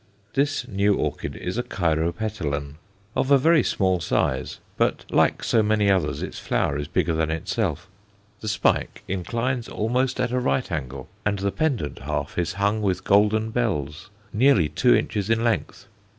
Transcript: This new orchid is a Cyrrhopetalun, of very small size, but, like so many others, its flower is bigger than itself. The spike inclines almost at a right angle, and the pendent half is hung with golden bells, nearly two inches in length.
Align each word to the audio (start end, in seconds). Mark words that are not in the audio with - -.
This 0.33 0.67
new 0.67 0.95
orchid 0.95 1.35
is 1.35 1.59
a 1.59 1.63
Cyrrhopetalun, 1.63 2.77
of 3.15 3.27
very 3.39 3.61
small 3.61 3.99
size, 3.99 4.59
but, 4.75 5.05
like 5.11 5.43
so 5.43 5.61
many 5.61 5.91
others, 5.91 6.23
its 6.23 6.39
flower 6.39 6.75
is 6.79 6.87
bigger 6.87 7.13
than 7.13 7.29
itself. 7.29 7.87
The 8.39 8.47
spike 8.47 9.03
inclines 9.07 9.69
almost 9.69 10.19
at 10.19 10.31
a 10.31 10.39
right 10.39 10.71
angle, 10.71 11.07
and 11.23 11.37
the 11.37 11.51
pendent 11.51 11.99
half 11.99 12.35
is 12.39 12.53
hung 12.53 12.81
with 12.81 13.03
golden 13.03 13.51
bells, 13.51 14.09
nearly 14.33 14.69
two 14.69 14.95
inches 14.95 15.29
in 15.29 15.43
length. 15.43 15.85